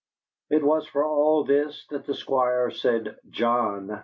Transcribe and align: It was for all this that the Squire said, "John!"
It 0.49 0.63
was 0.63 0.87
for 0.87 1.05
all 1.05 1.43
this 1.43 1.85
that 1.91 2.07
the 2.07 2.15
Squire 2.15 2.71
said, 2.71 3.17
"John!" 3.29 3.99